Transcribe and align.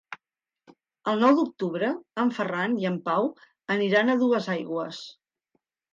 El 1.11 1.19
nou 1.23 1.35
d'octubre 1.39 1.91
en 2.23 2.33
Ferran 2.37 2.73
i 2.85 2.89
en 2.91 2.97
Pau 3.11 3.29
aniran 3.77 4.11
a 4.11 4.17
Duesaigües. 4.23 5.03